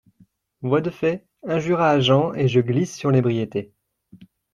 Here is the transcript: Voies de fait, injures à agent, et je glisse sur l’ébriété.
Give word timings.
Voies 0.63 0.81
de 0.81 0.89
fait, 0.89 1.27
injures 1.43 1.79
à 1.81 1.91
agent, 1.91 2.33
et 2.33 2.47
je 2.47 2.59
glisse 2.59 2.95
sur 2.95 3.11
l’ébriété. 3.11 3.71